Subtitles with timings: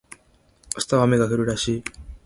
[0.79, 1.83] 明日は雨が降るらしい